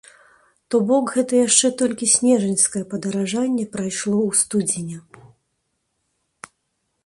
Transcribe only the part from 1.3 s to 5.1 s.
яшчэ толькі снежаньскае падаражанне прайшло ў студзені.